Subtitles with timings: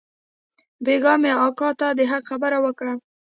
[0.85, 2.93] بيگاه مې اکا ته د حق خبره وکړه.